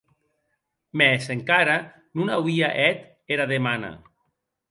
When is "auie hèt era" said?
2.37-3.45